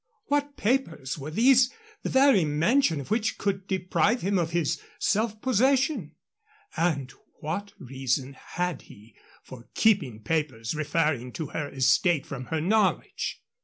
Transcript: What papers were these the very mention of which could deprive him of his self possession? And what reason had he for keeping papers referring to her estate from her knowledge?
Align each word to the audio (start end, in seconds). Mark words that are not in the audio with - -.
What 0.29 0.57
papers 0.57 1.19
were 1.19 1.29
these 1.29 1.71
the 2.01 2.09
very 2.09 2.43
mention 2.43 2.99
of 2.99 3.11
which 3.11 3.37
could 3.37 3.67
deprive 3.67 4.21
him 4.21 4.39
of 4.39 4.49
his 4.49 4.81
self 4.97 5.39
possession? 5.43 6.15
And 6.75 7.11
what 7.39 7.73
reason 7.77 8.33
had 8.33 8.81
he 8.81 9.15
for 9.43 9.69
keeping 9.75 10.23
papers 10.23 10.73
referring 10.73 11.33
to 11.33 11.49
her 11.49 11.69
estate 11.69 12.25
from 12.25 12.45
her 12.45 12.59
knowledge? 12.59 13.43